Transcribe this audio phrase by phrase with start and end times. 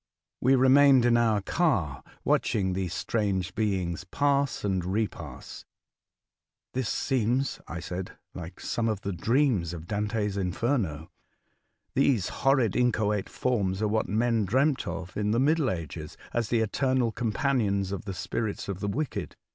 [0.41, 5.63] We remained in our car, watching these strange beings pass and re pass."
[6.73, 11.11] This seems," I said,'' like some of the dreams of Dante's' Inferno.'
[11.93, 16.61] These horrid, inchoate forms are what men dreamt of in the Middle Ages as the
[16.61, 19.35] eternal companions of the spirits of the wicked.